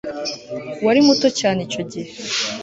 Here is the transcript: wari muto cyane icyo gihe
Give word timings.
wari 0.85 0.99
muto 1.07 1.27
cyane 1.39 1.59
icyo 1.67 1.81
gihe 1.91 2.11